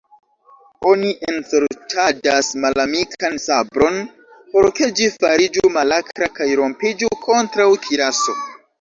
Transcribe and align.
Oni 0.91 1.11
ensorĉadas 1.31 2.49
malamikan 2.63 3.37
sabron, 3.45 4.01
por 4.57 4.71
ke 4.81 4.91
ĝi 5.03 5.13
fariĝu 5.21 5.75
malakra 5.79 6.35
kaj 6.41 6.53
rompiĝu 6.65 7.15
kontraŭ 7.31 7.73
kiraso. 7.89 8.41